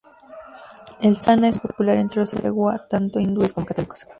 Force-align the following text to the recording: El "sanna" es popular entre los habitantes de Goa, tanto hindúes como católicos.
El 0.99 1.17
"sanna" 1.17 1.49
es 1.49 1.59
popular 1.59 1.95
entre 1.95 2.21
los 2.21 2.33
habitantes 2.33 2.43
de 2.43 2.49
Goa, 2.49 2.87
tanto 2.87 3.19
hindúes 3.19 3.53
como 3.53 3.67
católicos. 3.67 4.07